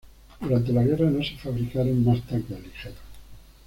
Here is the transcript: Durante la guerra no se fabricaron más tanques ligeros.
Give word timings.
Durante 0.39 0.73
la 0.73 0.81
guerra 0.81 1.11
no 1.11 1.23
se 1.23 1.37
fabricaron 1.37 2.03
más 2.03 2.23
tanques 2.25 2.59
ligeros. 2.59 2.97